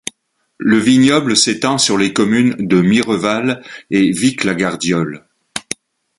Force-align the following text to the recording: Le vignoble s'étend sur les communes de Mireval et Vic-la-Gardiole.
Le 0.57 0.79
vignoble 0.79 1.37
s'étend 1.37 1.77
sur 1.77 1.95
les 1.95 2.11
communes 2.11 2.55
de 2.57 2.81
Mireval 2.81 3.61
et 3.91 4.09
Vic-la-Gardiole. 4.11 5.27